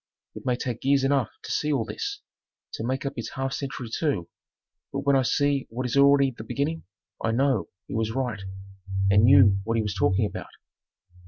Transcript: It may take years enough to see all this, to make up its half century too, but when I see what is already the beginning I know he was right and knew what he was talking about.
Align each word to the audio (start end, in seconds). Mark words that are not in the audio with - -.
It 0.33 0.47
may 0.47 0.55
take 0.55 0.83
years 0.83 1.03
enough 1.03 1.29
to 1.43 1.51
see 1.51 1.71
all 1.71 1.85
this, 1.85 2.21
to 2.73 2.83
make 2.83 3.05
up 3.05 3.13
its 3.17 3.33
half 3.35 3.53
century 3.53 3.87
too, 3.93 4.29
but 4.91 5.01
when 5.01 5.15
I 5.15 5.21
see 5.21 5.67
what 5.69 5.85
is 5.85 5.95
already 5.95 6.33
the 6.35 6.43
beginning 6.43 6.85
I 7.23 7.29
know 7.29 7.69
he 7.85 7.93
was 7.93 8.09
right 8.09 8.41
and 9.11 9.25
knew 9.25 9.59
what 9.63 9.77
he 9.77 9.83
was 9.83 9.93
talking 9.93 10.25
about. 10.25 10.49